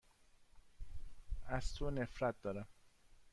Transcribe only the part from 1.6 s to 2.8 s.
تو نفرت دارم.